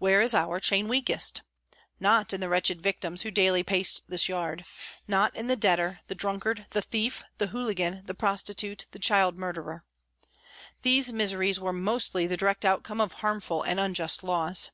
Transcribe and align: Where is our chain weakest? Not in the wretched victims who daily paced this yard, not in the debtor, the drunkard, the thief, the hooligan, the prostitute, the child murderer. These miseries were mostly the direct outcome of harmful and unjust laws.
Where 0.00 0.20
is 0.20 0.34
our 0.34 0.58
chain 0.58 0.88
weakest? 0.88 1.42
Not 2.00 2.32
in 2.32 2.40
the 2.40 2.48
wretched 2.48 2.82
victims 2.82 3.22
who 3.22 3.30
daily 3.30 3.62
paced 3.62 4.02
this 4.08 4.28
yard, 4.28 4.64
not 5.06 5.36
in 5.36 5.46
the 5.46 5.54
debtor, 5.54 6.00
the 6.08 6.16
drunkard, 6.16 6.66
the 6.70 6.82
thief, 6.82 7.22
the 7.36 7.46
hooligan, 7.46 8.02
the 8.04 8.14
prostitute, 8.14 8.86
the 8.90 8.98
child 8.98 9.38
murderer. 9.38 9.84
These 10.82 11.12
miseries 11.12 11.60
were 11.60 11.72
mostly 11.72 12.26
the 12.26 12.36
direct 12.36 12.64
outcome 12.64 13.00
of 13.00 13.12
harmful 13.22 13.62
and 13.62 13.78
unjust 13.78 14.24
laws. 14.24 14.72